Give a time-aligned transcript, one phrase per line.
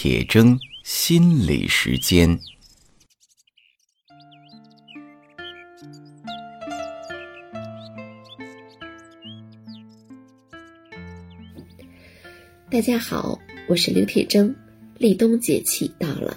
[0.00, 2.38] 铁铮心理时间。
[12.70, 13.36] 大家好，
[13.68, 14.54] 我是刘铁铮。
[14.98, 16.36] 立冬节气到了，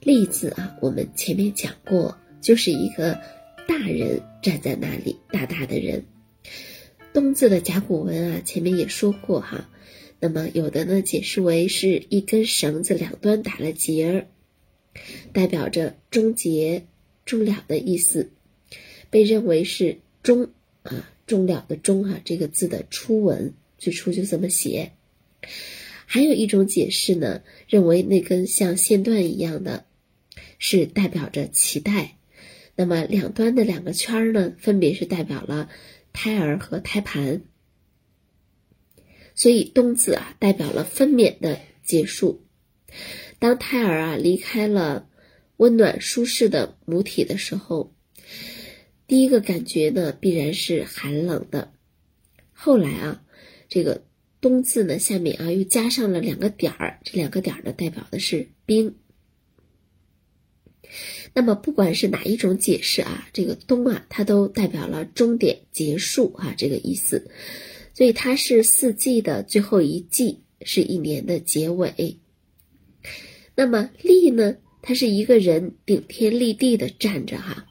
[0.00, 3.14] 立字啊，我们前面讲过，就是一个
[3.68, 6.04] 大人站在那里，大大的人。
[7.12, 9.64] 冬字的甲骨文啊，前面也说过哈。
[10.24, 14.26] 那么有的呢，解释为是一根绳子两端打了结儿，
[15.34, 16.86] 代表着终结、
[17.26, 18.30] 终了的意思，
[19.10, 20.48] 被认为是终
[20.82, 24.92] 啊终了的终啊这个字的初文，最初就这么写。
[26.06, 29.84] 还有一种解释呢，认为那根像线段一样的，
[30.58, 32.16] 是代表着脐带，
[32.76, 35.68] 那么两端的两个圈儿呢，分别是代表了
[36.14, 37.42] 胎儿和胎盘，
[39.34, 42.44] 所以冬字啊，代表了分娩的结束。
[43.38, 45.08] 当胎儿啊离开了
[45.56, 47.94] 温暖舒适的母体的时候，
[49.06, 51.72] 第一个感觉呢，必然是寒冷的。
[52.52, 53.22] 后来啊，
[53.68, 54.02] 这个。
[54.40, 58.94] 冬字呢，下面啊又加上了两个点儿，这两个点儿呢代表的是冰。
[61.32, 67.30] 那么不管是哪一种解释啊，这个冬啊，它都代表了终点结束啊这个意思，
[67.94, 72.18] 所以它是四季的最后一季，是一年的结尾。
[73.54, 77.66] 那么立呢，它是一个人顶天立地的站着哈，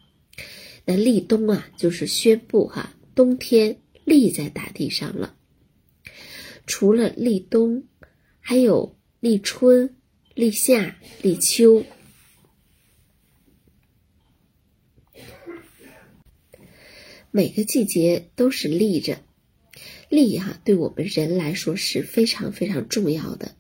[0.86, 5.36] 那立冬啊，就是宣布哈，冬天立在大地上了。
[6.66, 7.84] 除了立冬，
[8.40, 9.98] 还有立春、
[10.34, 11.84] 立夏、立秋。
[17.30, 19.18] 每个季节都是立着，
[20.14, 23.56] 立哈对我们人来说是非常非常重要的。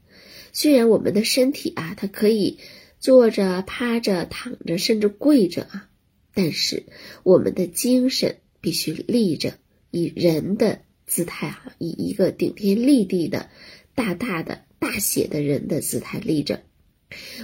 [0.51, 2.59] 虽然我们的身体啊，它可以
[2.99, 5.89] 坐着、趴着、躺着，甚至跪着啊，
[6.33, 6.83] 但是
[7.23, 9.55] 我们的精神必须立着，
[9.91, 10.81] 以人的。
[11.05, 13.49] 姿态哈，以一个顶天立地的、
[13.93, 16.63] 大大的、大写的人的姿态立着。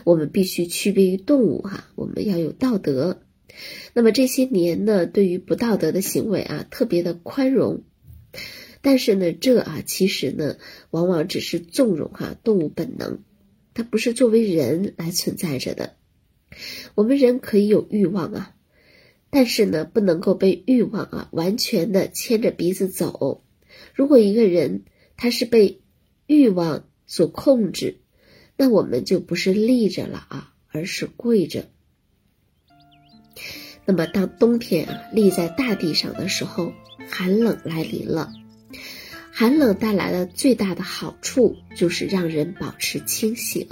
[0.05, 3.21] 我们必须区别于动物哈，我们要有道德。
[3.93, 7.83] 那么这些年呢，对于不道德的行为啊，特别的宽容。
[8.81, 10.57] 但是呢，这啊，其实呢，
[10.89, 13.19] 往往只是纵容哈动物本能，
[13.73, 15.95] 它不是作为人来存在着的。
[16.95, 18.55] 我们人可以有欲望啊，
[19.29, 23.43] 但是呢，不能够被欲望啊完全的牵着鼻子走。
[23.93, 24.83] 如果一个人
[25.17, 25.81] 他是被
[26.25, 27.97] 欲望所控制，
[28.55, 31.69] 那我们就不是立着了啊，而是跪着。
[33.85, 36.73] 那么当冬天啊立在大地上的时候，
[37.09, 38.31] 寒冷来临了。
[39.39, 43.69] 寒冷带来的最大的好处就是让人保持清醒。